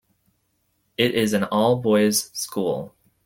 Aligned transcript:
It 0.97 1.13
is 1.13 1.33
an 1.33 1.43
all-boys 1.43 2.31
school. 2.33 2.95